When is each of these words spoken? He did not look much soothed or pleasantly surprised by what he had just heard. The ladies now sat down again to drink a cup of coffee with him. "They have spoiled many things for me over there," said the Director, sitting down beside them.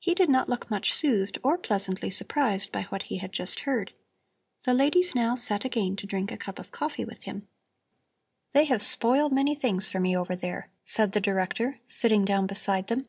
He 0.00 0.16
did 0.16 0.28
not 0.28 0.48
look 0.48 0.68
much 0.72 0.92
soothed 0.92 1.38
or 1.44 1.56
pleasantly 1.56 2.10
surprised 2.10 2.72
by 2.72 2.82
what 2.88 3.04
he 3.04 3.18
had 3.18 3.30
just 3.32 3.60
heard. 3.60 3.92
The 4.64 4.74
ladies 4.74 5.14
now 5.14 5.36
sat 5.36 5.60
down 5.60 5.68
again 5.68 5.96
to 5.98 6.06
drink 6.08 6.32
a 6.32 6.36
cup 6.36 6.58
of 6.58 6.72
coffee 6.72 7.04
with 7.04 7.22
him. 7.22 7.46
"They 8.50 8.64
have 8.64 8.82
spoiled 8.82 9.30
many 9.32 9.54
things 9.54 9.88
for 9.88 10.00
me 10.00 10.16
over 10.16 10.34
there," 10.34 10.68
said 10.82 11.12
the 11.12 11.20
Director, 11.20 11.78
sitting 11.86 12.24
down 12.24 12.48
beside 12.48 12.88
them. 12.88 13.06